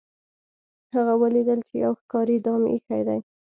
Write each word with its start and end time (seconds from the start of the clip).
هغه 0.95 1.13
ولیدل 1.21 1.59
چې 1.67 1.75
یو 1.83 1.93
ښکاري 2.01 2.37
دام 2.45 2.61
ایښی 2.73 3.01
دی. 3.07 3.19